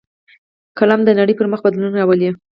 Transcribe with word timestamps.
قلم 0.79 0.99
د 1.05 1.09
نړۍ 1.19 1.33
پر 1.37 1.47
مخ 1.51 1.59
بدلون 1.65 1.91
راولي 1.95 2.29